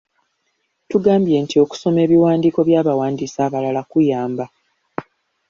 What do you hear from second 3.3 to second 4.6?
abalala kuyamba.